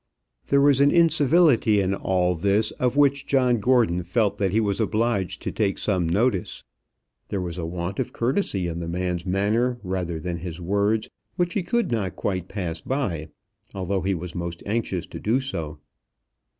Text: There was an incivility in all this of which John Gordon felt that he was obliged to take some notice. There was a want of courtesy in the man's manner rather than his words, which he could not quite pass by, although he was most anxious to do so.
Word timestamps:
There 0.47 0.61
was 0.61 0.81
an 0.81 0.89
incivility 0.89 1.79
in 1.79 1.93
all 1.93 2.33
this 2.33 2.71
of 2.71 2.97
which 2.97 3.27
John 3.27 3.59
Gordon 3.59 4.01
felt 4.01 4.39
that 4.39 4.49
he 4.51 4.59
was 4.59 4.81
obliged 4.81 5.43
to 5.43 5.51
take 5.51 5.77
some 5.77 6.09
notice. 6.09 6.63
There 7.27 7.39
was 7.39 7.59
a 7.59 7.67
want 7.67 7.99
of 7.99 8.11
courtesy 8.11 8.65
in 8.65 8.79
the 8.79 8.87
man's 8.87 9.27
manner 9.27 9.77
rather 9.83 10.19
than 10.19 10.37
his 10.37 10.59
words, 10.59 11.07
which 11.35 11.53
he 11.53 11.61
could 11.61 11.91
not 11.91 12.15
quite 12.15 12.47
pass 12.47 12.81
by, 12.81 13.27
although 13.75 14.01
he 14.01 14.15
was 14.15 14.33
most 14.33 14.63
anxious 14.65 15.05
to 15.05 15.19
do 15.19 15.39
so. 15.39 15.77